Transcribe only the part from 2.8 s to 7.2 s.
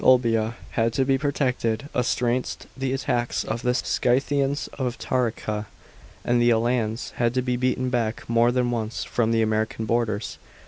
attacks of the Scythians of Taurica, and the Alans